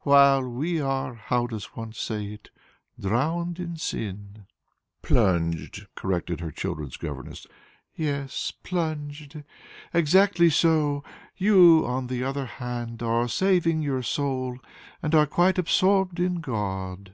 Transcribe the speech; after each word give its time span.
while 0.00 0.42
we 0.42 0.80
are 0.80 1.14
how 1.14 1.46
does 1.46 1.66
one 1.76 1.92
say 1.92 2.32
it? 2.32 2.50
drowned 2.98 3.60
in 3.60 3.76
sin." 3.76 4.44
"Plunged," 5.00 5.86
corrected 5.94 6.40
her 6.40 6.50
children's 6.50 6.96
governess. 6.96 7.46
"Yes, 7.94 8.52
plunged. 8.64 9.44
Exactly 9.94 10.50
so! 10.50 11.04
You, 11.36 11.84
on 11.86 12.08
the 12.08 12.24
other, 12.24 12.50
are 12.58 13.28
saving 13.28 13.80
your 13.80 14.02
soul, 14.02 14.58
and 15.02 15.14
are 15.14 15.24
quite 15.24 15.56
absorbed 15.56 16.18
in 16.18 16.40
God." 16.40 17.12